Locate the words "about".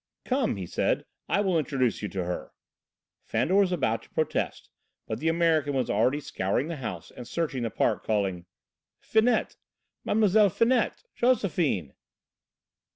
3.71-4.01